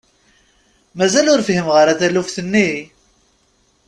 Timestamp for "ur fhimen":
1.33-1.77